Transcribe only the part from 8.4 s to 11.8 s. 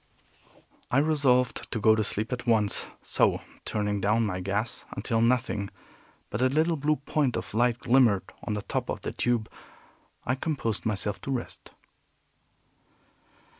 on the top of the tube, I composed myself to rest.